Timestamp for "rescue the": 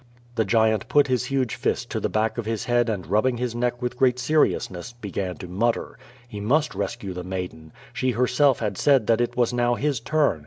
6.73-7.23